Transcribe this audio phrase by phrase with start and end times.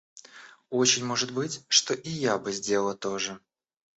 [0.71, 3.39] Очень может быть, что и я бы сделала то же.